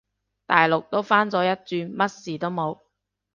[0.47, 2.79] 大陸都返咗一轉，乜事都冇